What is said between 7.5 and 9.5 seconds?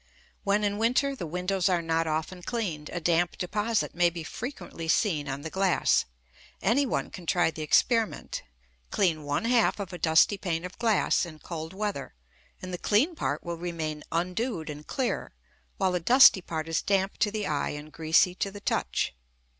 the experiment. Clean one